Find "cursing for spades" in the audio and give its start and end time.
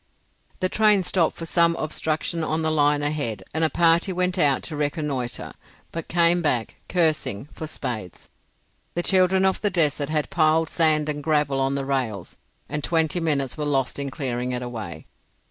6.89-8.31